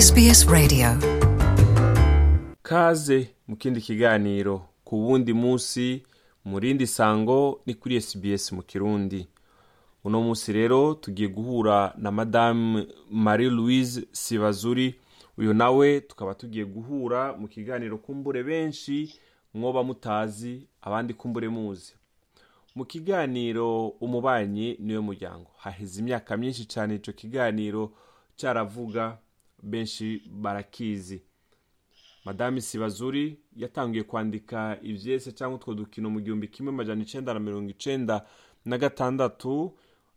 SBS 0.00 0.46
Radio. 0.48 0.88
Kaze 2.62 3.30
mu 3.48 3.56
kindi 3.56 3.80
kiganiro. 3.80 4.68
Ku 4.84 4.96
wundi 5.08 5.32
munsi 5.32 6.02
mu 6.44 6.58
rindi 6.58 6.86
sango 6.86 7.60
ni 7.66 7.74
kuri 7.74 8.00
SBS 8.00 8.52
mu 8.52 8.62
kirundi. 8.62 9.28
Uno 10.04 10.20
munsi 10.22 10.52
rero 10.52 10.94
tugiye 10.94 11.28
guhura 11.28 11.94
na 11.96 12.10
madame 12.10 12.86
marie 13.10 13.50
louise 13.50 14.04
sibazuri. 14.12 14.94
Uyu 15.38 15.54
nawe 15.54 16.00
tukaba 16.00 16.34
tugiye 16.34 16.64
guhura 16.64 17.32
mu 17.32 17.48
kiganiro 17.48 17.98
kumbure 17.98 18.42
benshi 18.42 19.14
mwoba 19.54 19.82
mutazi 19.84 20.66
abandi 20.82 21.14
kumbure 21.14 21.48
muzi. 21.48 21.94
Mu 22.74 22.84
kiganiro 22.84 23.88
umubanyi 23.88 24.76
ni 24.80 24.92
we 24.94 25.00
muryango. 25.00 25.50
Haheze 25.58 26.00
imyaka 26.00 26.36
myinshi 26.36 26.64
cyane 26.64 26.94
icyo 26.94 27.12
kiganiro 27.12 27.92
cyaravuga. 28.36 29.18
Benshi 29.62 30.22
barakizi. 30.30 31.22
Madame 32.24 32.60
sibazuri 32.60 33.38
yatangiye 33.56 34.04
kwandika 34.04 34.78
ibyese 34.82 35.32
cyangwa 35.32 35.56
utwo 35.58 35.74
dukino 35.74 36.10
mu 36.10 36.20
gihumbi 36.20 36.48
kimwe 36.48 36.72
amajana 36.72 37.02
icenda 37.02 37.34
na 37.34 37.40
mirongo 37.40 37.70
icenda 37.70 38.26
na 38.64 38.78
gatandatu 38.78 39.72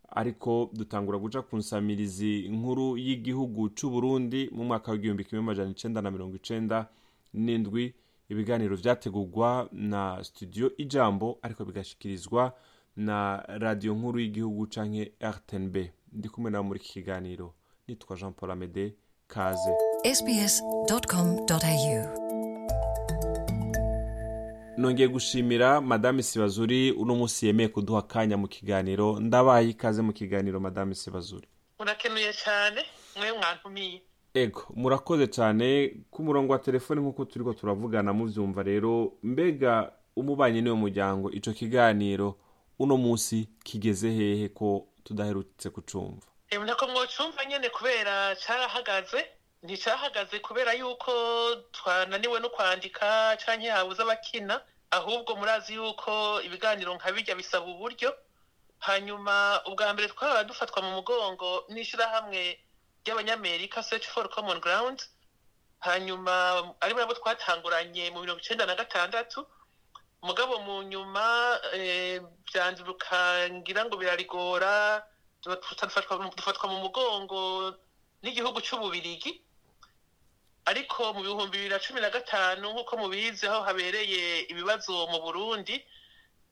ariko 0.09 0.69
dutangura 0.73 1.17
guca 1.17 1.41
ku 1.49 1.57
nsamirizi 1.57 2.49
nkuru 2.49 2.97
y'igihugu 2.97 3.69
c'u 3.69 3.89
Burundi 3.89 4.49
mu 4.51 4.63
mwaka 4.65 4.91
w'igihumbi 4.91 5.23
kimwe 5.25 5.43
amajana 5.43 5.69
icenda 5.71 6.01
na 6.01 6.11
mirongo 6.11 6.35
icenda 6.35 6.87
n'indwi. 7.33 7.93
Ibiganiro 8.29 8.75
vyategurwa 8.75 9.69
na 9.71 10.23
studio 10.23 10.71
ijambo 10.77 11.39
ariko 11.41 11.65
bigashikirizwa 11.65 12.53
na 12.95 13.37
radio 13.47 13.93
nkuru 13.95 14.19
y'igihugu 14.19 14.67
canke 14.67 15.13
rtnb 15.21 15.75
ndi 16.13 16.29
kumwe 16.29 16.51
nawe 16.51 16.63
muri 16.65 16.79
iki 16.79 16.93
kiganiro. 16.93 17.53
Nitwa 17.87 18.17
jean 18.17 18.33
paul 18.33 18.51
amede. 18.51 18.93
Kaze 19.33 19.71
sbs.com.au 20.15 22.03
nongeye 24.77 25.07
gushimira 25.07 25.81
madame 25.81 26.23
sibazuri 26.23 26.91
uno 26.91 27.15
munsi 27.15 27.47
yemeye 27.47 27.69
kuduha 27.69 27.99
akanya 27.99 28.37
mu 28.37 28.47
kiganiro. 28.47 29.19
Ndabaye 29.19 29.69
ikaze 29.69 30.01
mu 30.01 30.13
kiganiro 30.13 30.59
madame 30.59 30.95
sibazuri. 30.95 31.47
Murakenuye 31.79 32.33
cyane 32.33 32.81
mwe 33.19 33.31
mwantumiye. 33.31 34.01
Ego 34.33 34.61
murakoze 34.75 35.27
cyane. 35.27 35.95
Ku 36.11 36.23
murongo 36.23 36.53
wa 36.53 36.59
telefone 36.59 37.01
nk'uko 37.01 37.25
turiko 37.25 37.53
turavugana 37.53 38.13
muvyumva 38.13 38.63
rero 38.63 39.13
mbega 39.23 39.91
umubanyi 40.15 40.61
ni 40.61 40.69
we 40.69 40.75
muryango 40.75 41.31
ico 41.31 41.51
kiganiro 41.53 42.35
uno 42.79 42.97
munsi 42.97 43.49
kigeze 43.63 44.11
hehe 44.11 44.49
ko 44.49 44.87
tudaherutse 45.03 45.69
kucumva? 45.69 46.27
Nako 46.57 46.87
mwocumva 46.87 47.45
nyene 47.45 47.69
kubera 47.69 48.35
carahagaze 48.35 49.25
nticahagaze 49.63 50.39
kubera 50.39 50.73
yuko 50.73 51.11
twananiwe 51.71 52.39
no 52.39 52.49
kwandika 52.49 53.37
canke 53.37 53.69
habuze 53.69 54.01
abakina 54.01 54.61
ahubwo 54.91 55.35
murazi 55.35 55.73
yuko 55.75 56.41
ibiganiro 56.41 56.95
nka 56.95 57.11
birya 57.11 57.35
bisaba 57.35 57.65
uburyo. 57.65 58.15
Hanyuma 58.79 59.61
ubwa 59.67 59.93
mbere 59.93 60.07
twaba 60.07 60.43
dufatwa 60.43 60.81
mu 60.81 60.91
mugongo 60.97 61.65
n'ishirahamwe 61.69 62.57
ry'abanyamerika 63.03 63.83
search 63.83 64.07
for 64.07 64.29
common 64.29 64.59
ground 64.59 65.03
hanyuma 65.79 66.63
ari 66.81 66.93
nabo 66.95 67.13
twatanguranye 67.13 68.09
mu 68.11 68.21
mirongo 68.23 68.39
icenda 68.41 68.65
na 68.65 68.75
gatandatu. 68.75 69.45
Mugabo 70.23 70.59
mu 70.63 70.83
nyuma 70.83 71.59
eh, 71.75 72.21
vyanduruka 72.51 73.49
ngira 73.51 73.85
ngo 73.85 73.97
birarigora 73.99 75.03
dufatwa 75.43 76.67
mu 76.69 76.77
mugongo 76.83 77.73
n'igihugu 78.23 78.59
c'ububirigi 78.61 79.41
ariko 80.65 81.13
mu 81.13 81.21
bihumbi 81.23 81.57
bibiri 81.57 81.69
na 81.69 81.79
cumi 81.79 82.01
na 82.01 82.09
gatanu 82.09 82.69
nk'uko 82.73 82.97
mubizi 82.97 83.47
aho 83.47 83.63
habereye 83.63 84.41
ibibazo 84.51 85.07
mu 85.07 85.19
burundi 85.21 85.75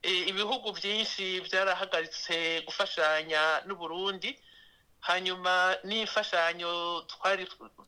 ibihugu 0.03 0.72
vyinshi 0.72 1.40
vyarahagaritse 1.44 2.62
gufashanya 2.66 3.62
n'uburundi 3.68 4.40
hanyuma 5.02 5.76
n'imfashanyo 5.84 7.02
twari 7.12 7.44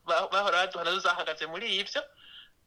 ba- 0.06 0.28
bahora 0.32 0.66
baduha 0.66 0.84
na 0.84 0.90
zo 0.94 1.00
zahagaze 1.00 1.46
muri 1.46 1.66
ivyo 1.80 2.02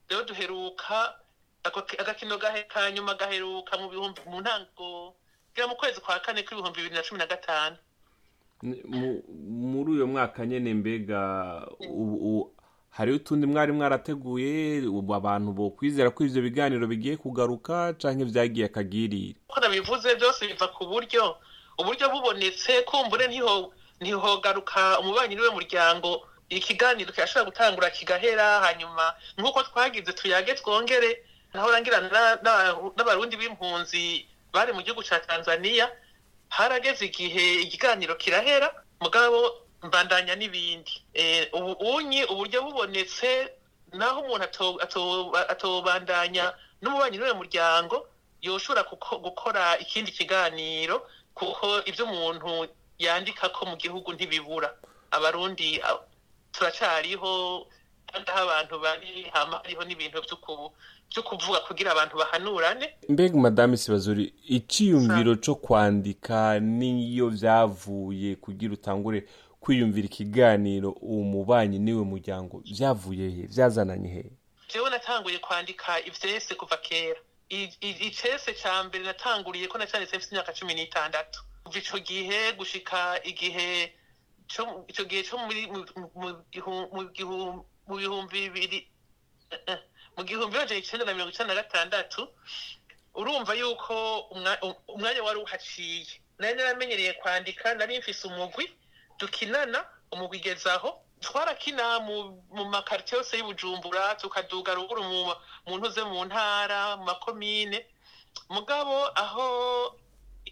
rero 0.10 0.24
duheruka 0.26 1.16
agakino 1.64 2.36
ka 2.68 2.92
nyuma 2.92 3.14
gaheruka 3.16 3.78
mu 3.78 4.42
ntango 4.42 5.16
mu 5.70 5.76
kwezi 5.80 6.02
kwa 6.02 6.20
kane 6.20 6.44
kw'ibihumbi 6.44 6.82
bibiri 6.82 6.96
na 6.96 7.04
cumi 7.08 7.20
na 7.20 7.28
gatanu 7.30 7.78
muri 8.64 9.92
uyo 9.92 10.08
mwaka 10.08 10.46
nyene 10.46 10.74
mbega 10.74 11.20
hariho 12.90 13.18
utundi 13.18 13.48
mwari 13.48 13.72
mwarateguye 13.72 14.82
ubu 14.88 15.16
abantu 15.16 15.52
bokwizera 15.52 16.10
ko 16.10 16.24
ivyo 16.24 16.42
biganiro 16.42 16.88
bigiye 16.88 17.18
kugaruka 17.18 17.94
canke 18.00 18.24
vyagiye 18.24 18.66
akagirire 18.66 19.36
uko 19.50 19.60
nabivuze 19.60 20.16
byose 20.16 20.48
biva 20.48 20.68
ku 20.68 20.86
buryo 20.86 21.36
uburyo 21.78 22.10
bubonetse 22.10 22.82
kumbure 22.86 23.28
ntiho 23.28 23.74
ntihogaruka 24.02 25.00
umubanyi 25.00 25.36
ni 25.36 25.42
we 25.42 25.50
muryango. 25.50 26.28
Ikiganiro 26.50 27.12
kirashobora 27.14 27.46
gutangura 27.50 27.90
kigahera 27.90 28.60
hanyuma 28.62 29.14
nk'uko 29.40 29.64
twagize 29.64 30.14
tuyage 30.14 30.54
twongere. 30.54 31.24
Naho 31.54 31.72
rangira 31.72 32.02
na- 32.02 32.36
na- 32.44 32.76
n'abarundi 32.98 33.38
b'impunzi 33.40 34.26
bari 34.54 34.74
mu 34.74 34.82
gihugu 34.84 35.02
ca 35.02 35.18
tanzania 35.28 35.88
harageze 36.56 37.06
igihe 37.10 37.62
ikiganiro 37.66 38.14
kirahera 38.16 38.70
mugabo 39.02 39.40
mbandanya 39.84 40.36
n'ibindi. 40.36 40.94
Eh, 41.14 41.50
ubu 41.54 41.72
unyi 41.96 42.22
uburyo 42.32 42.62
bubonetse 42.66 43.30
naho 43.94 44.22
umuntu 44.22 44.44
ato- 44.46 44.80
ato- 44.86 45.34
atobandanya 45.54 46.54
n'umubanyi 46.82 47.18
ni 47.18 47.24
we 47.24 47.34
muryango 47.34 47.96
yoshobora 48.42 48.84
gukora 49.26 49.64
ikindi 49.84 50.12
kiganiro 50.12 50.96
kuko 51.34 51.82
ibyo 51.90 52.06
umuntu 52.06 52.68
yandika 53.00 53.50
ko 53.50 53.66
mu 53.66 53.76
gihugu 53.78 54.14
ntibibura. 54.14 54.70
Abarundi 55.12 55.82
a- 55.82 56.00
kandi 58.14 58.30
aho 58.32 58.42
abantu 58.50 58.80
bari 58.80 59.26
hariho 59.34 59.84
n'ibintu 59.84 60.22
vyo 61.14 61.24
kuvuga 61.24 61.60
kugira 61.68 61.92
abantu 61.92 62.18
bahanurane. 62.18 62.94
Mbega 63.10 63.38
madame 63.38 63.78
sibazuri 63.78 64.34
iciyumviro 64.48 65.36
co 65.42 65.56
kwandika 65.56 66.60
niyo 66.60 67.30
vyavuye 67.30 68.36
kugira 68.36 68.74
utangure 68.74 69.26
kwiyumvira 69.60 70.06
ikiganiro 70.06 70.92
uwo 71.02 71.24
mubanyi 71.24 71.80
ni 71.80 71.94
we 71.94 72.04
muryango 72.04 72.62
vyavuye 72.66 73.30
he? 73.30 73.42
Vyazananye 73.48 74.10
he? 74.10 74.24
Jewe 74.74 74.90
natanguye 74.90 75.38
kwandika 75.40 76.00
ivyese 76.06 76.56
kuva 76.56 76.78
kera. 76.78 77.20
I- 77.50 77.70
i- 77.82 78.08
icese 78.08 78.54
ca 78.54 78.84
mbere 78.84 79.04
natanguriye 79.06 79.68
ko 79.68 79.78
nacanditse 79.78 80.18
mfise 80.18 80.32
imyaka 80.36 80.54
cumi 80.54 80.74
n'itandatu. 80.74 81.44
Kuva 81.64 81.78
ico 81.80 82.00
gihe 82.00 82.52
gushika 82.58 83.20
igihe 83.24 83.94
ico 84.90 85.04
gihe 85.06 85.24
muri 85.46 85.68
mu- 85.68 85.86
mu 87.88 87.96
bihumbi 87.98 88.50
bibiri 88.50 88.80
eh, 89.52 89.60
eh, 89.68 89.80
mu 90.18 90.24
gihumbi 90.24 90.58
majana 90.58 90.80
icenda 90.80 91.06
na 91.06 91.14
mirongo 91.14 91.32
icenda 91.34 91.54
na 91.54 91.62
gatandatu 91.62 92.28
urumva 93.16 93.54
yuko 93.54 94.20
um- 94.34 94.76
umwanya 94.88 95.24
wari 95.24 95.40
uhaciye. 95.40 96.22
Nari 96.40 96.56
naramenyereye 96.58 97.14
kwandika 97.14 97.74
nari 97.76 98.00
mfise 98.00 98.28
umugwi 98.28 98.66
dukinana 99.20 99.86
umugwi 100.12 100.38
igezaho 100.38 100.90
twarakina 101.22 102.00
mu 102.00 102.66
makaritiye 102.74 103.18
yose 103.22 103.38
y'ubujumbura 103.38 104.16
tukaduga 104.18 104.74
ruguru 104.74 105.04
mu 105.66 105.74
ntuze 105.78 106.04
mu 106.04 106.26
ntara 106.26 106.98
mu 106.98 107.04
makomine. 107.06 107.86
Mugabo 108.50 108.96
aho 109.16 109.48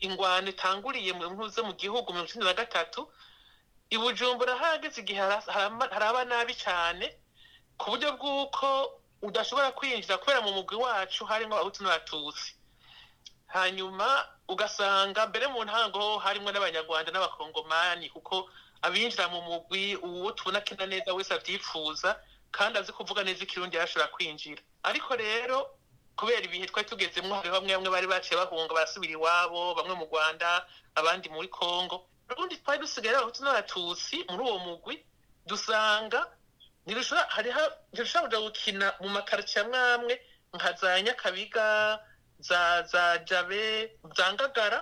ingwano 0.06 0.48
itanguriye 0.54 1.12
mu 1.18 1.26
ntuze 1.34 1.62
mu 1.66 1.74
gihugu 1.74 2.14
mirongo 2.14 2.30
icenda 2.30 2.46
na 2.46 2.54
gatatu 2.54 3.10
i 3.90 3.98
bujumbura 3.98 4.56
hageze 4.56 5.02
igihe 5.02 5.20
haraba 5.92 6.26
nabi 6.26 6.54
cane. 6.56 7.08
Ku 7.82 7.90
buryo 7.92 8.10
bw'uko 8.18 8.70
udashobora 9.26 9.72
kwinjira 9.74 10.18
kubera 10.22 10.42
mu 10.46 10.52
mugwi 10.54 10.76
wacu 10.78 11.26
harimwo 11.26 11.56
abahutu 11.58 11.82
n'abatutsi. 11.84 12.54
Hanyuma 13.48 14.08
ugasanga 14.48 15.28
mbere 15.28 15.48
mu 15.50 15.64
ntango 15.66 16.18
harimwo 16.24 16.52
n'abanyarwanda 16.54 17.10
n'abakongomani 17.12 18.10
kuko 18.14 18.50
abinjira 18.82 19.28
mu 19.34 19.42
mugwi 19.42 19.96
uwo 19.98 20.32
tubona 20.38 20.60
akina 20.62 20.86
neza 20.86 21.14
wese 21.14 21.34
avyifuza 21.34 22.10
kandi 22.52 22.80
azi 22.80 22.92
kuvuga 22.94 23.24
neza 23.24 23.44
ikirundi 23.44 23.76
yarashobora 23.78 24.08
kwinjira. 24.14 24.62
Ariko 24.84 25.16
rero 25.16 25.58
kubera 26.16 26.42
ibihe 26.46 26.66
twari 26.70 26.88
tugezemwo 26.90 27.36
hariho 27.36 27.54
bamwe 27.56 27.74
bamwe 27.76 27.90
bari 27.90 28.08
baciye 28.08 28.36
bahunga 28.40 28.74
barasubira 28.74 29.14
iwabo 29.18 29.74
bamwe 29.76 29.94
mu 30.00 30.06
rwanda 30.06 30.66
abandi 30.96 31.30
muri 31.30 31.48
congo. 31.50 32.08
Ubundi 32.32 32.58
twari 32.64 32.80
dusigaye 32.80 33.16
abahutu 33.18 33.44
n'abatutsi 33.44 34.16
muri 34.30 34.42
uwo 34.44 34.58
mugwi 34.60 34.96
dusanga 35.46 36.20
ntirushobora 36.86 38.38
gukina 38.46 38.88
mu 39.02 39.10
makaritsiye 39.10 39.62
amwe 39.66 39.80
amwe 39.96 40.14
nka 40.56 40.72
za 40.80 41.02
nyakabiga 41.02 42.00
za 42.40 42.84
za 42.92 43.18
jabe 43.28 43.96
za 44.18 44.34
ngagara. 44.34 44.80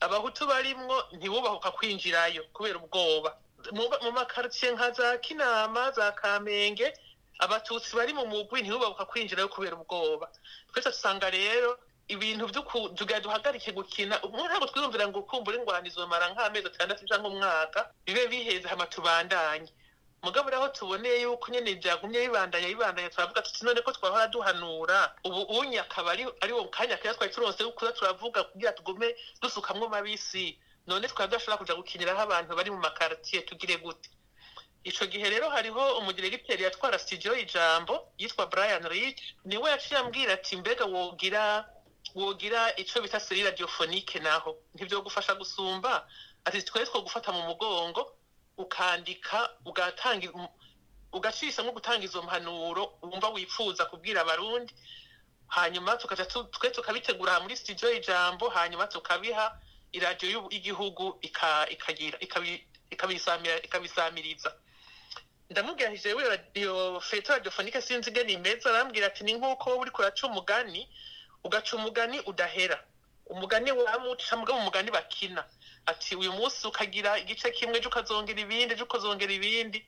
Abahutu 0.00 0.46
barimwo 0.46 0.96
ntibubahuka 1.16 1.70
kwinjirayo 1.70 2.42
kubera 2.52 2.78
ubwoba. 2.78 3.30
Mu 3.72 4.10
makaritsiye 4.12 4.72
nka 4.72 4.90
za 4.90 5.18
kinama 5.18 5.90
za 5.92 6.12
kamenge 6.12 6.94
abatutsi 7.38 7.96
bari 7.96 8.12
mu 8.12 8.26
mugwi 8.26 8.62
ntibubabuka 8.62 9.04
kwinjirayo 9.04 9.48
kubera 9.48 9.76
ubwoba. 9.76 10.30
Twese 10.72 10.90
dusanga 10.90 11.30
rero 11.30 11.78
ibintu 12.08 12.44
by'ukuduga 12.50 13.20
duhagarike 13.20 13.72
gukina 13.72 14.18
ntabwo 14.20 14.66
twiyumvira 14.68 15.08
ngo 15.08 15.22
kumbura 15.24 15.56
ingwanizo 15.56 16.00
bamara 16.04 16.28
nk'amezi 16.36 16.66
atandatu 16.68 17.06
cyangwa 17.08 17.30
umwaka 17.32 17.80
bibe 18.04 18.26
biheze 18.28 18.68
hama 18.68 18.84
tubandanye 18.86 19.72
mugabo 20.24 20.48
aho 20.54 20.68
tuboneye 20.68 21.22
yuko 21.22 21.46
nyine 21.52 21.74
byagumye 21.80 22.20
bibandanya 22.28 22.68
bibandanya 22.68 23.10
turavuga 23.10 23.42
tuti 23.42 23.64
none 23.64 23.80
ko 23.84 23.92
twahora 23.92 24.26
duhanura 24.28 25.14
ubu 25.24 25.42
unye 25.60 25.80
akaba 25.80 26.10
ari 26.40 26.52
wo 26.52 26.64
kanya 26.68 26.96
kera 26.96 27.14
twari 27.14 27.32
turonse 27.32 27.64
kuza 27.64 27.92
turavuga 27.92 28.44
kugira 28.48 28.72
tugume 28.72 29.14
dusukamwo 29.42 29.88
mabisi 29.88 30.58
none 30.86 31.08
twaba 31.08 31.28
tudashobora 31.28 31.56
kuja 31.60 31.74
gukiniraho 31.74 32.20
abantu 32.24 32.56
bari 32.56 32.70
mu 32.70 32.78
makartiye 32.78 33.42
tugire 33.42 33.76
gute? 33.76 34.10
Ico 34.84 35.06
gihe 35.08 35.30
rero 35.30 35.48
hariho 35.48 35.96
umudiregiteri 35.98 36.62
yatwara 36.64 36.98
studio 36.98 37.32
ijambo 37.36 38.12
yitwa 38.18 38.46
Brian 38.46 38.84
Rich 38.88 39.20
ni 39.44 39.56
we 39.56 39.70
yaciye 39.70 39.96
ambwira 40.00 40.32
ati 40.36 40.56
mbega 40.56 40.84
wogira 40.84 41.64
wogira 42.14 42.76
ico 42.76 43.00
bita 43.00 43.20
seri 43.20 43.42
radiophonique 43.42 44.20
naho? 44.20 44.56
Ntivyo 44.74 45.00
gufasha 45.00 45.34
gusumba? 45.34 46.04
Ati 46.44 46.62
twese 46.62 46.92
two 46.92 47.00
gufata 47.02 47.32
mu 47.32 47.42
mugongo 47.48 48.12
ukandika 48.58 49.50
ugatanga 49.64 50.28
ugacisha 51.12 51.62
nko 51.62 51.72
gutanga 51.72 52.04
izo 52.04 52.22
mpanuro 52.22 52.98
wumva 53.02 53.28
wifuza 53.28 53.86
kubwira 53.86 54.20
abarundi 54.20 54.74
hanyuma 55.48 55.96
tukaja 55.96 56.26
twe 56.26 56.70
tukabitegura 56.70 57.40
muri 57.40 57.56
studio 57.56 57.92
ijambo 57.92 58.48
hanyuma 58.48 58.86
tukabiha 58.86 59.58
iradiyo 59.92 60.48
y'igihugu 60.50 61.18
ikabisamiriza. 63.62 64.54
Ndamubwira 65.50 65.96
jewe 65.96 66.28
radiyo 66.28 67.00
feto 67.00 67.32
radiofonike 67.32 67.80
sinzi 67.82 68.10
ingene 68.10 68.32
imeze 68.32 68.68
arambwira 68.68 69.06
ati 69.06 69.24
ni 69.24 69.32
nk'uko 69.34 69.76
uri 69.78 69.90
kuraca 69.90 70.24
umugani 70.26 70.88
ugaca 71.44 71.72
umugani 71.76 72.20
udahera. 72.20 72.82
Umugani 73.26 73.70
wamuca 73.72 74.32
mugabo 74.36 74.58
umugani 74.58 74.90
bakina. 74.90 75.44
Ati 75.86 76.16
uyu 76.16 76.32
munsi 76.32 76.66
ukagira 76.66 77.18
igice 77.18 77.50
kimwe 77.50 77.76
ejo 77.78 77.88
ukazongera 77.88 78.40
ibindi 78.40 78.74
ejo 78.74 78.84
ukazongera 78.84 79.32
ibindi. 79.32 79.78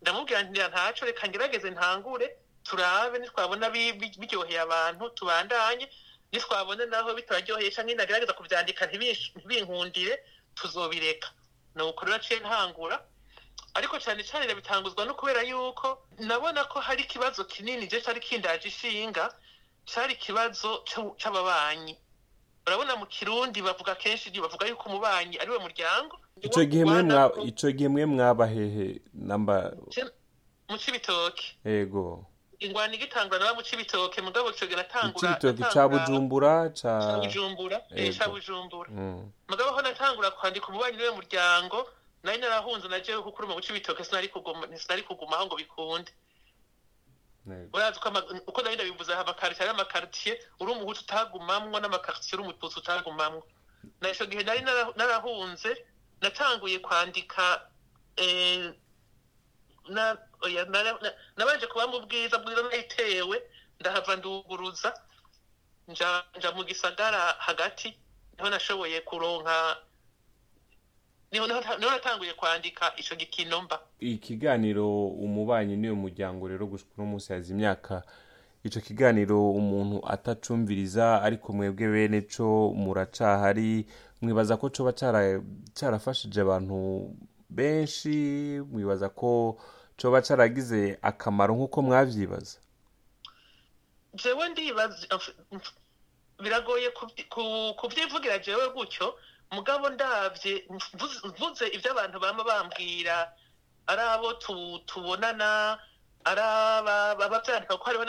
Ndamubwira 0.00 0.42
ntira 0.42 0.68
ntaco 0.68 1.04
reka 1.06 1.28
ngerageze 1.28 1.68
ntangure 1.70 2.26
turabe 2.64 3.18
nitwabona 3.18 3.70
biryoheye 3.70 4.60
abantu 4.66 5.10
tubandanye 5.16 5.86
nitwabona 6.32 6.86
naho 6.88 7.14
bitabaryoheye 7.14 7.70
canke 7.74 7.94
nagerageza 7.94 8.32
kuvyandika 8.32 8.86
ntibinkundire 8.88 10.14
tuzobireka. 10.56 11.28
Nuko 11.74 12.04
rero 12.04 12.16
aciye 12.16 12.40
ntangura 12.40 12.96
ariko 13.74 13.98
cyane 13.98 14.22
cyane 14.24 14.54
bitanguzwa 14.54 15.04
no 15.04 15.14
kubera 15.18 15.42
yuko 15.42 16.06
nabona 16.18 16.64
ko 16.70 16.80
hari 16.80 17.02
ikibazo 17.02 17.44
kinini 17.44 17.86
je 17.90 18.00
cari 18.00 18.20
kindaje 18.20 18.68
ishinga 18.68 19.24
cari 19.90 20.12
ikibazo 20.14 20.84
c'ababanyi. 21.20 21.98
Urabona 22.66 22.96
mu 22.96 23.06
kirundi 23.06 23.62
bavuga 23.62 23.94
kenshi 23.94 24.30
bavuga 24.40 24.66
yuko 24.66 24.88
umubanyi 24.88 25.36
ari 25.38 25.50
we 25.50 25.58
muryango. 25.58 26.16
Ico 26.42 26.64
gihe 26.64 26.84
mwe 26.84 27.00
ico 27.48 27.70
gihe 27.72 27.88
mwe 27.88 28.06
mwaba 28.06 28.46
hehe 28.46 29.00
namba 29.14 29.72
mu 30.68 30.78
cibitoke. 30.78 31.44
Yego 31.64 32.24
ingwani 32.58 32.96
igitangura 32.96 33.38
naba 33.38 33.54
mu 33.54 33.62
cibitoke 33.62 34.22
mugabo 34.22 34.50
ico 34.50 34.64
gihe 34.66 34.76
natangura 34.76 35.20
cibitoke 35.36 35.62
ca 35.72 35.88
bujumbura 35.88 36.70
ca 36.72 37.18
bujumbura 37.20 37.76
eh 37.94 38.14
ca 38.16 38.28
bujumbura. 38.28 38.90
Mugabo 39.48 39.70
ho 39.76 39.82
natangura 39.82 40.30
kwandika 40.30 40.68
umubanyi 40.68 40.96
ni 40.96 41.02
we 41.02 41.10
muryango 41.10 41.86
nari 42.24 42.38
narahunze 42.40 42.88
naje 42.88 43.12
kukuruma 43.20 43.54
mu 43.54 43.60
cibitoke 43.60 44.04
sinari 44.04 44.28
kuguma 44.32 44.64
sinari 44.78 45.02
kugumaho 45.04 45.46
ngo 45.46 45.56
bikunde. 45.60 46.10
Urazi 47.72 48.00
ko 48.00 48.08
uko 48.46 48.62
nari 48.62 48.74
ndabivuze 48.76 49.12
ari 49.14 49.70
amakaritiye 49.70 50.34
uri 50.60 50.70
umuhutu 50.72 51.00
utagumamwo 51.04 51.76
n'amakaritiye 51.80 52.34
uri 52.34 52.42
umututsi 52.42 52.78
utagumamwo. 52.78 53.42
Na 54.00 54.08
ico 54.10 54.24
gihe 54.26 54.42
nari 54.42 54.60
narahunze 54.96 55.70
natanguye 56.20 56.78
kwandika 56.80 57.68
nabanje 61.36 61.66
kuba 61.66 61.86
mu 61.86 62.00
bwiza 62.06 62.38
bwiza 62.38 62.62
nayitewe 62.62 63.36
ndahava 63.80 64.16
nduguruza 64.16 64.94
nja 65.88 66.50
mu 66.56 66.64
gisagara 66.64 67.36
hagati 67.38 67.88
ni 68.36 68.40
ho 68.42 68.48
nashoboye 68.50 69.00
kuronka 69.00 69.76
ni 71.34 71.40
ho 71.86 71.90
natanguye 71.90 72.32
kwandika 72.34 72.92
ico 72.96 73.14
gikino 73.14 73.62
mba. 73.62 73.80
Ikiganiro 74.00 75.06
umubanyi 75.08 75.76
niyo 75.76 75.94
muryango 75.96 76.48
rero 76.48 76.66
gushika 76.66 76.90
uno 76.98 77.06
munsi 77.06 77.32
haza 77.32 77.50
imyaka. 77.54 78.02
Ico 78.64 78.80
kiganiro 78.80 79.50
umuntu 79.50 80.06
atacumviriza 80.08 81.22
ariko 81.22 81.52
mwebwe 81.52 81.88
bene 81.92 82.20
co 82.22 82.70
muracahari. 82.76 83.86
Mwibaza 84.22 84.56
ko 84.56 84.70
coba 84.70 84.92
carafashije 85.74 86.40
abantu 86.40 87.10
benshi? 87.50 88.14
Mwibaza 88.72 89.08
ko 89.08 89.58
coba 90.00 90.22
caragize 90.22 90.98
akamaro 91.02 91.54
nk'uko 91.54 91.82
mwavyibaza? 91.82 92.58
Jewe 94.14 94.48
ndibaza 94.48 95.06
biragoye 96.42 96.90
kuvyivugira 97.76 98.38
jewe 98.38 98.68
gutyo. 98.70 99.14
Mugabo 99.54 99.88
ndabye 99.90 100.66
mvuze 101.24 101.66
ibyo 101.76 101.90
abantu 101.92 102.20
bama 102.20 102.42
bambwira. 102.44 103.32
Ari 103.86 104.00
abo 104.02 104.32
tubonana 104.88 105.78
ari 106.24 106.40
ababyandika 106.40 107.76
ko 107.76 107.84
hariho 107.84 108.04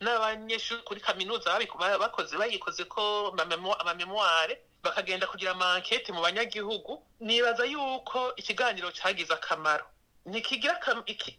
n'abanyeshuri 0.00 0.82
kuri 0.88 1.00
kaminuza 1.00 1.52
bakoze 2.00 2.32
bayikoze 2.36 2.84
ko 2.88 3.34
amamemoire 3.80 4.54
bakagenda 4.82 5.26
kugira 5.28 5.52
amankete 5.52 6.12
mu 6.12 6.20
banyagihugu. 6.24 7.02
Nibaza 7.20 7.64
yuko 7.68 8.32
ikiganiro 8.40 8.90
cyagize 8.90 9.32
akamaro. 9.34 9.84
Ntikigira 10.26 10.78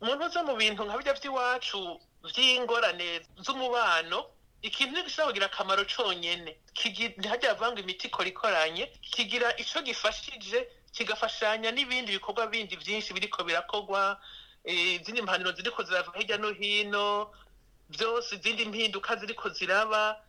umuntu 0.02 0.26
uza 0.30 0.44
mu 0.44 0.54
bintu 0.56 0.84
nka 0.86 0.98
bijya 1.02 1.14
by'iwacu 1.18 2.00
by'ingorane 2.24 3.26
z'umubano 3.44 4.26
ikintu 4.64 4.92
ntigishobora 4.96 5.28
kugira 5.32 5.46
akamaro 5.52 5.84
conyene 5.86 6.52
ntihajya 7.20 7.50
havanga 7.54 7.80
imiti 7.84 8.08
ikora 8.08 8.30
ikoranye 8.34 8.84
kigira 9.14 9.48
ico 9.62 9.82
gifashije 9.88 10.60
kigafashanya 10.96 11.70
n'ibindi 11.72 12.12
bikorwa 12.18 12.48
bindi 12.48 12.76
vyinshi 12.76 13.14
biriko 13.14 13.44
birakorwa 13.44 14.22
izindi 14.64 15.22
mpanuro 15.22 15.52
ziriko 15.52 15.84
zirava 15.84 16.12
hirya 16.18 16.38
no 16.38 16.50
hino 16.56 17.32
vyose 17.90 18.36
izindi 18.36 18.66
mpinduka 18.66 19.16
ziriko 19.20 19.50
ziraba 19.50 20.24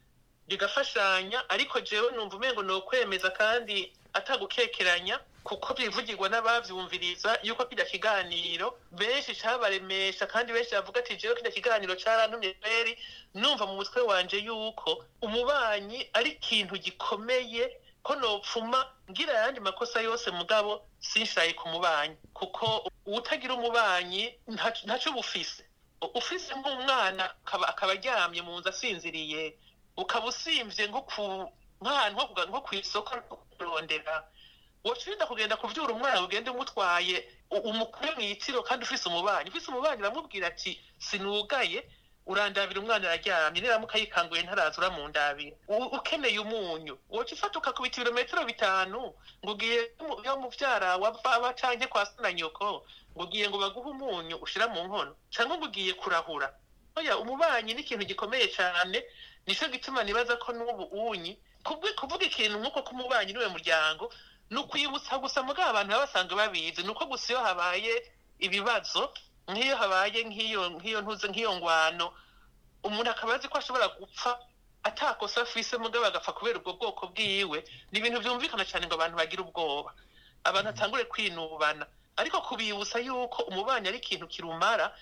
bigafashanya. 0.48 1.48
Ariko 1.48 1.80
jewe 1.80 2.12
numva 2.12 2.36
umengo 2.36 2.62
ni 2.62 2.72
ukwemeza 2.72 3.30
kandi 3.30 3.92
atagukekeranya. 4.12 5.20
Kuko 5.44 5.74
bivugirwa 5.76 6.28
n'abavyumviriza 6.28 7.38
yuko 7.42 7.64
kirya 7.68 7.84
kiganiro 7.84 8.78
benshi 8.92 9.34
cabaremesha 9.36 10.26
kandi 10.26 10.52
benshi 10.52 10.72
bavuga 10.74 11.00
ati 11.00 11.16
jewe 11.16 11.34
kirya 11.36 11.50
kiganiro 11.52 11.94
carantumye 11.96 12.54
kweri 12.56 12.98
numva 13.34 13.66
mu 13.66 13.74
mutwe 13.76 14.00
wanje 14.02 14.38
yuko 14.40 15.04
umubanyi 15.22 16.08
ari 16.12 16.30
ikintu 16.40 16.76
gikomeye 16.80 17.80
ko 18.02 18.14
nopfuma 18.16 18.88
ngira 19.10 19.32
ayandi 19.32 19.60
makosa 19.60 20.00
yose 20.00 20.30
mugabo 20.30 20.84
sinshaye 21.00 21.52
ku 21.52 21.68
mubanyi 21.68 22.16
kuko 22.34 22.88
uwutagira 23.06 23.54
umubanyi 23.54 24.34
ntaco 24.84 25.10
uba 25.10 25.20
ufise 26.14 26.52
nk'umwana 26.54 27.24
akaba 27.44 27.92
aryamye 27.96 28.42
mu 28.42 28.58
nzu 28.60 28.68
asinziriye 28.68 29.56
ukaba 29.96 30.26
usimvye 30.28 30.86
nko 30.88 31.00
nk'ahantu 31.80 32.44
nko 32.48 32.60
kw'isoko 32.66 33.12
kurondera 33.56 34.24
wocinda 34.84 35.26
kugenda 35.26 35.56
kuvyura 35.56 35.92
umwana 35.94 36.22
ugende 36.22 36.50
umutwaye 36.50 37.28
umukure 37.50 38.10
mw'itiro 38.16 38.62
kandi 38.62 38.84
ufise 38.84 39.08
umubanyi. 39.08 39.50
Ufise 39.50 39.70
umubanyi 39.70 40.00
uramubwira 40.02 40.46
ati 40.48 40.80
sinugaye 40.98 41.88
urandabira 42.26 42.80
umwana 42.80 43.04
araryamye 43.08 43.60
niramuka 43.60 43.98
yikanguye 43.98 44.42
ntaraza 44.42 44.78
uramundabira. 44.78 45.56
Ukeneye 45.68 46.38
umunyu. 46.38 46.98
Woca 47.10 47.32
ufata 47.34 47.58
ukakubita 47.58 48.00
ibirometero 48.00 48.44
bitanu 48.44 49.12
ngo 49.44 49.52
ugiye 49.52 49.92
yo 50.24 50.36
muvyara 50.36 50.96
wa 50.96 51.10
baba 51.24 51.52
canke 51.54 51.86
kwa 51.86 52.06
sina 52.06 52.32
nyoko 52.32 52.84
ngo 53.16 53.22
ugiye 53.24 53.48
ngo 53.48 53.58
baguhe 53.58 53.90
umunyu 53.90 54.36
ushira 54.36 54.68
mu 54.68 54.84
nkono 54.84 55.16
canke 55.32 55.54
ngo 55.56 55.64
ugiye 55.68 55.92
kurahura. 55.94 56.48
Oya 56.96 57.18
umubanyi 57.18 57.74
ni 57.74 57.80
ikintu 57.82 58.04
gikomeye 58.04 58.48
cane 58.56 59.04
nico 59.46 59.66
gituma 59.68 60.02
nibaza 60.04 60.36
ko 60.36 60.52
n'ubu 60.52 60.84
unyi 61.08 61.38
kuvuga 61.96 62.24
ikintu 62.26 62.58
nk'uko 62.60 62.82
k'umubanyi 62.84 63.32
ni 63.32 63.38
we 63.38 63.48
muryango 63.48 64.12
ni 64.50 64.56
ukwibutsa 64.60 65.18
gusa 65.18 65.42
mugabo 65.42 65.70
abantu 65.70 65.90
baba 65.92 66.06
basanzwe 66.06 66.36
babizi. 66.36 66.82
Ni 66.82 66.88
uko 66.90 67.04
gusa 67.06 67.32
iyo 67.32 67.40
habaye 67.42 67.94
ibibazo 68.38 69.12
nk'iyo 69.48 69.76
habaye 69.76 70.20
nk'iyo 70.24 71.00
ntuze 71.02 71.28
nk'iyo 71.28 71.54
ngwano 71.56 72.12
umuntu 72.84 73.10
akaba 73.10 73.34
azi 73.36 73.48
ko 73.48 73.58
ashobora 73.58 73.88
gupfa 73.96 74.38
atakosa 74.84 75.40
afise 75.42 75.76
mugabo 75.80 76.04
agapfa 76.06 76.32
kubera 76.32 76.58
ubwo 76.60 76.72
bwoko 76.76 77.06
bwiwe. 77.12 77.64
Ni 77.92 77.98
ibintu 77.98 78.20
byumvikana 78.20 78.64
cyane 78.68 78.86
ngo 78.86 78.94
abantu 78.94 79.16
bagire 79.16 79.42
ubwoba. 79.42 79.94
Abantu 80.44 80.68
atangure 80.76 81.04
kwinubana. 81.08 81.86
Ariko 82.16 82.40
kubibutsa 82.44 82.98
yuko 83.00 83.42
umubanyi 83.48 83.88
ari 83.88 83.98
ikintu 83.98 84.28
kirumara 84.28 84.92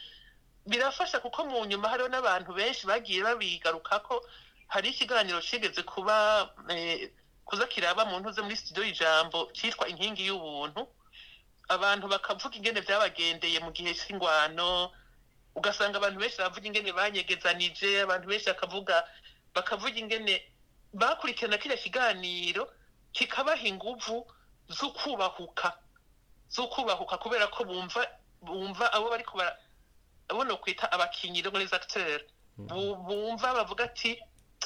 birafasha 0.67 1.19
kuko 1.21 1.45
mu 1.45 1.65
nyuma 1.67 1.89
hariho 1.91 2.09
n'abantu 2.09 2.55
benshi 2.55 2.87
bagiye 2.87 3.23
babigaruka 3.27 3.99
ko 4.07 4.23
hari 4.71 4.89
ikiganiro 4.95 5.41
kigeze 5.43 5.83
kuba 5.83 6.49
kuza 7.53 7.67
kiraba 7.69 8.05
mu 8.09 8.17
ntuze 8.21 8.41
muri 8.43 8.57
studio 8.57 8.81
y'ijambo 8.85 9.53
cyitwa 9.53 9.85
inkingi 9.89 10.25
y'ubuntu 10.27 10.89
abantu 11.69 12.09
bakavuga 12.09 12.57
ingene 12.57 12.81
byabagendeye 12.81 13.59
mu 13.61 13.69
gihe 13.77 13.93
cy'ingwano 13.95 14.89
ugasanga 15.55 15.97
abantu 16.01 16.17
benshi 16.21 16.39
baravuga 16.41 16.65
ingene 16.67 16.93
banyegezanije 16.97 17.89
abantu 18.09 18.25
benshi 18.31 18.49
bakavuga 18.49 18.97
bakavuga 19.55 19.93
ingene 20.01 20.35
bakurikirana 20.97 21.59
kiriya 21.61 21.77
kiganiro 21.85 22.73
kikabaha 23.13 23.65
inguvu 23.69 24.25
zo 24.73 24.89
kubahuka 24.97 25.77
zo 26.49 26.65
kubahuka 26.73 27.19
kubera 27.21 27.47
ko 27.53 27.65
bumva 27.69 28.01
bumva 28.41 28.89
abo 28.97 29.11
bari 29.13 29.25
kubara 29.29 29.53
abo 30.33 30.41
no 30.49 30.57
kwita 30.57 30.89
abakinyi 30.93 31.43
les 31.61 31.73
acteurs 31.73 32.25
bumva 32.57 33.53
bavuga 33.61 33.85
ati 33.93 34.17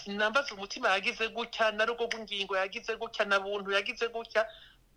nambaza 0.07 0.55
umutima 0.55 0.89
yagize 0.89 1.29
gutya 1.29 1.73
na 1.73 1.85
rugo 1.85 2.05
rw'ingingo 2.07 2.57
yagize 2.57 2.97
gutya 2.97 3.25
na 3.25 3.41
buntu 3.41 3.71
yagize 3.71 4.09
gutya. 4.09 4.47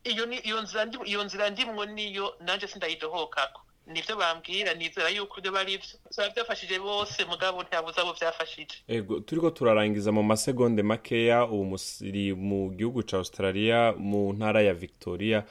Iyo 0.03 0.25
ni 0.25 0.37
iyo 0.37 0.61
nzira 0.61 0.87
iyo 1.05 1.23
nzira 1.23 1.49
ndimwo 1.49 1.85
niyo 1.85 2.35
nanje 2.39 2.67
sindayidohokako. 2.67 3.61
Nivyo 3.87 4.15
bambwira 4.17 4.73
nizera 4.73 5.09
yuko 5.09 5.39
ibyo 5.39 5.51
bari 5.51 5.77
byo 5.77 6.29
byafashije 6.35 6.79
bose 6.79 7.25
mugabo 7.25 7.63
ntabuze 7.63 8.01
abo 8.01 8.13
byafashije. 8.13 8.75
Ego 8.87 9.19
turiko 9.19 9.49
turarangiza 9.51 10.11
mu 10.11 10.23
masegonde 10.23 10.83
makeya 10.83 11.45
ubu 11.45 11.65
musiri 11.65 12.33
mu 12.33 12.69
gihugu 12.77 13.03
ca 13.03 13.17
australia 13.17 13.93
mu 13.97 14.33
ntara 14.33 14.61
ya 14.61 14.73
victoria. 14.73 15.43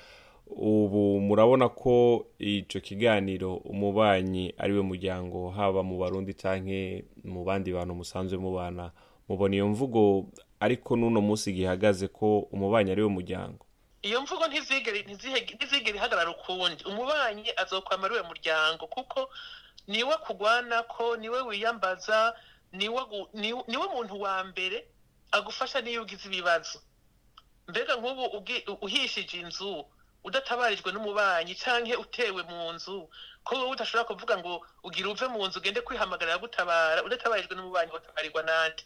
Ubu 0.50 1.21
murabona 1.21 1.69
ko 1.69 2.25
ico 2.38 2.81
kiganiro 2.81 3.55
umubanyi 3.69 4.55
ari 4.59 4.73
we 4.73 4.83
muryango 4.83 5.50
haba 5.50 5.83
mu 5.83 5.99
barundi 5.99 6.33
canke 6.35 7.05
mu 7.25 7.45
bandi 7.45 7.73
bantu 7.73 7.95
musanzwe 7.95 8.38
mubana 8.41 8.91
mubona 9.28 9.54
iyo 9.54 9.66
mvugo 9.68 10.26
ariko 10.61 10.97
n'uno 10.97 11.20
munsi 11.20 11.52
gihagaze 11.52 12.08
ko 12.08 12.38
umubanyi 12.54 12.90
ari 12.92 13.02
we 13.02 13.08
muryango. 13.08 13.66
Iyo 14.02 14.20
mvugo 14.23 14.47
ntizigere 14.49 15.97
ihagarara 15.99 16.30
ukundi. 16.30 16.85
Umubanyi 16.85 17.50
azokwama 17.56 18.04
ari 18.06 18.14
we 18.14 18.23
muryango 18.23 18.87
kuko 18.87 19.30
ni 19.87 20.04
we 20.04 20.16
kugwana 20.26 20.82
ko 20.82 21.16
ni 21.16 21.28
we 21.28 21.40
wiyambaza 21.42 22.35
ni 22.73 22.88
we 23.78 23.87
muntu 23.94 24.20
wa 24.20 24.44
mbere 24.44 24.87
agufasha 25.32 25.80
niyo 25.80 26.02
ugize 26.02 26.28
ibibazo. 26.28 26.78
Mbega 27.68 27.97
nk'ubu 27.97 28.25
uhishije 28.80 29.40
inzu 29.40 29.85
udatabarijwe 30.25 30.92
n'umubanyi 30.92 31.54
cyangwa 31.54 31.99
utewe 32.00 32.42
mu 32.42 32.73
nzu 32.73 33.08
ko 33.44 33.54
wowe 33.56 33.70
udashobora 33.76 34.04
kuvuga 34.08 34.35
ngo 34.40 34.66
ugira 34.85 35.08
uve 35.12 35.26
mu 35.28 35.47
nzu 35.47 35.58
ugende 35.61 35.80
kwihamagarira 35.85 36.38
gutabara. 36.40 37.04
Udatabarijwe 37.04 37.54
n'umubanyi 37.56 37.92
utabarirwa 37.92 38.42
n'andi. 38.42 38.82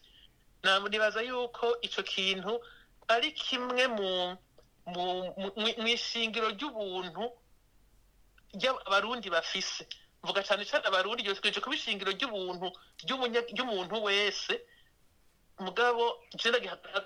Nibaza 0.63 1.23
yuko 1.23 1.77
icyo 1.83 2.03
kintu 2.03 2.61
ari 3.09 3.33
kimwe 3.33 3.87
mu 3.89 4.37
mu 5.79 5.89
ishingiro 5.89 6.49
ry'ubuntu 6.51 7.31
ry'abarundi 8.55 9.31
bafise. 9.31 9.87
Mvuga 10.23 10.43
cyane 10.43 10.65
cyane 10.65 10.87
abarundi 10.87 11.23
twije 11.23 11.61
kuba 11.61 11.75
ishingiro 11.77 12.11
ry'ubuntu 12.13 12.71
ry'umuntu 13.53 14.03
wese. 14.05 14.63
Mugabo 15.59 16.19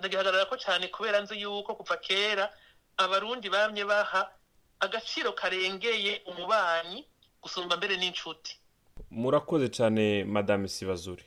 ndagihagarara 0.00 0.44
ko 0.48 0.56
cyane 0.56 0.88
kubera 0.88 1.20
nzi 1.20 1.40
yuko 1.40 1.74
kuva 1.76 1.96
kera 1.96 2.52
abarundi 2.96 3.48
bamye 3.48 3.84
baha 3.84 4.32
agaciro 4.80 5.32
karengeye 5.32 6.22
umubanyi 6.28 7.04
gusumba 7.42 7.76
mbere 7.76 7.96
n'inshuti. 7.96 8.56
Murakoze 9.10 9.68
cyane 9.68 10.24
madame 10.24 10.68
sibazuri. 10.68 11.24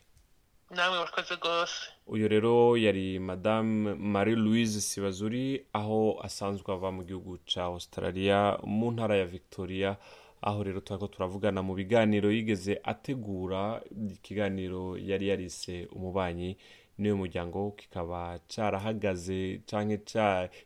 Namwe 0.75 0.97
murakoze 0.99 1.35
rwose 1.35 1.73
uyu 2.07 2.27
rero 2.27 2.77
yari 2.77 3.19
madame 3.19 3.93
marie 3.93 4.35
louise 4.35 4.81
sibazuri 4.81 5.65
aho 5.73 6.19
asanzwe 6.23 6.73
ava 6.73 6.91
mu 6.91 7.03
gihugu 7.03 7.37
cya 7.45 7.63
australia 7.63 8.57
mu 8.63 8.91
ntara 8.91 9.15
ya 9.17 9.25
victoria 9.25 9.97
aho 10.41 10.63
rero 10.63 10.79
turako 10.81 11.07
turavugana 11.07 11.61
mu 11.63 11.73
biganiro 11.75 12.31
yigeze 12.31 12.79
ategura 12.83 13.81
ikiganiro 14.15 14.97
yari 14.97 15.27
yarise 15.29 15.87
umubanyi 15.91 16.57
niyo 16.97 17.17
muryango 17.17 17.71
kikaba 17.71 18.39
carahagaze 18.47 19.61
canke 19.69 19.97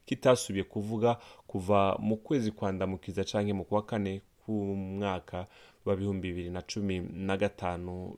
kitasubiye 0.06 0.64
kuvuga 0.64 1.18
kuva 1.48 1.96
mu 2.00 2.18
kwezi 2.18 2.52
kwa 2.52 2.72
ndamukiza 2.72 3.24
canke 3.24 3.54
mu 3.54 3.64
kwa 3.66 3.82
kane 3.86 4.22
k'umwaka 4.46 5.48
wa 5.86 5.96
bihumbi 5.96 6.28
bibiri 6.28 6.50
na 6.50 6.62
cumi 6.62 7.00
na 7.14 7.38
gatanu 7.38 8.16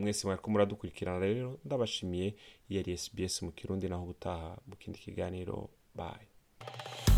mwese 0.00 0.26
mwariko 0.26 0.50
muradukurikirana 0.50 1.18
rero 1.18 1.58
ndabashimiye 1.64 2.34
yari 2.68 2.98
sbs 2.98 3.42
mu 3.42 3.50
kirundi 3.52 3.88
naho 3.88 4.04
gutaha 4.04 4.56
mu 4.66 4.76
kindi 4.76 4.98
kiganiro 4.98 5.68
baye 5.94 6.26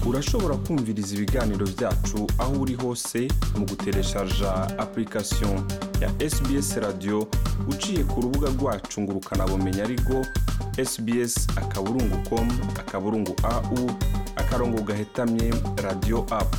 urashobora 0.09 0.57
kumviriza 0.57 1.17
ibiganiro 1.17 1.67
byacu 1.67 2.26
aho 2.38 2.53
uri 2.62 2.75
hose 2.75 3.29
mu 3.59 3.67
gutereshaja 3.67 4.53
application 4.79 5.64
ya 6.00 6.31
sbs 6.31 6.76
radio 6.76 7.29
uciye 7.69 8.05
ku 8.05 8.21
rubuga 8.21 8.49
rwacu 8.50 9.00
ngo 9.00 9.12
ukanabumenya 9.12 9.85
ariko 9.85 10.25
sbs 10.85 11.49
akaburungu 11.57 12.17
com 12.29 12.49
akaburungu 12.81 13.35
au 13.43 13.91
akarongo 14.37 14.83
gahetamye 14.83 15.53
radio 15.76 16.26
app. 16.31 16.55